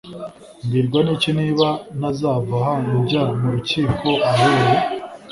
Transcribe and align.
mbwirwa 0.63 0.99
n’iki 1.05 1.31
niba 1.39 1.67
ntazava 1.97 2.55
aha 2.61 2.73
njya 2.99 3.23
mu 3.39 3.47
rukiko 3.53 4.09
ayoboye? 4.29 4.79